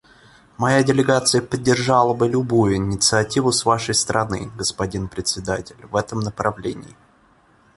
Моя 0.57 0.81
делегация 0.83 1.43
поддержала 1.43 2.15
бы 2.15 2.27
любую 2.27 2.75
инициативу 2.77 3.51
с 3.51 3.63
Вашей 3.65 3.93
стороны, 3.93 4.49
господин 4.57 5.07
Председатель, 5.07 5.85
в 5.91 5.95
этом 5.95 6.21
направлении. 6.21 6.97